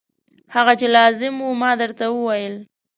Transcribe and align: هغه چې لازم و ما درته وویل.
هغه 0.55 0.73
چې 0.79 0.87
لازم 0.95 1.35
و 1.43 1.49
ما 1.61 1.71
درته 1.81 2.05
وویل. 2.11 2.55